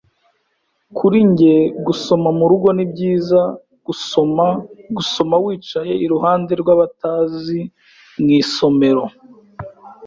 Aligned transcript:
Kuri 0.97 1.17
njye, 1.29 1.55
gusoma 1.85 2.29
murugo 2.39 2.67
ni 2.77 2.85
byiza 2.91 3.41
gusoma 3.85 4.45
gusoma 4.97 5.35
wicaye 5.43 5.93
iruhande 6.05 6.53
rw'abatazi 6.61 7.61
mu 8.21 8.29
isomero. 8.41 9.03